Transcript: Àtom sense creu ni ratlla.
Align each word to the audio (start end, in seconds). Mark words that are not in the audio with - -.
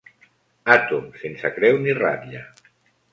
Àtom 0.75 1.11
sense 1.23 1.51
creu 1.57 1.77
ni 1.83 1.95
ratlla. 1.99 2.41